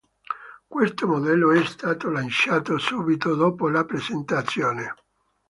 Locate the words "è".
1.51-1.63